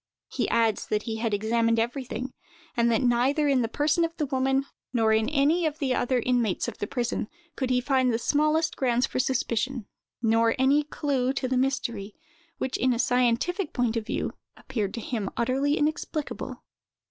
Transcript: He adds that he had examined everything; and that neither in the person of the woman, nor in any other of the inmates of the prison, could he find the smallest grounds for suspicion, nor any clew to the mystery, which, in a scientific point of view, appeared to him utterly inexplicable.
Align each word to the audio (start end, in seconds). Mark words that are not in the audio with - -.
He 0.29 0.49
adds 0.49 0.87
that 0.87 1.03
he 1.03 1.17
had 1.17 1.31
examined 1.31 1.77
everything; 1.77 2.31
and 2.75 2.89
that 2.91 3.03
neither 3.03 3.47
in 3.47 3.61
the 3.61 3.67
person 3.67 4.03
of 4.03 4.17
the 4.17 4.25
woman, 4.25 4.65
nor 4.91 5.13
in 5.13 5.29
any 5.29 5.67
other 5.67 5.75
of 5.95 6.07
the 6.07 6.23
inmates 6.27 6.67
of 6.67 6.79
the 6.79 6.87
prison, 6.87 7.27
could 7.55 7.69
he 7.69 7.79
find 7.81 8.11
the 8.11 8.17
smallest 8.17 8.75
grounds 8.75 9.05
for 9.05 9.19
suspicion, 9.19 9.85
nor 10.19 10.55
any 10.57 10.81
clew 10.83 11.33
to 11.33 11.47
the 11.47 11.55
mystery, 11.55 12.15
which, 12.57 12.77
in 12.77 12.93
a 12.93 12.97
scientific 12.97 13.73
point 13.73 13.95
of 13.95 14.07
view, 14.07 14.31
appeared 14.57 14.95
to 14.95 15.01
him 15.01 15.29
utterly 15.37 15.77
inexplicable. 15.77 16.63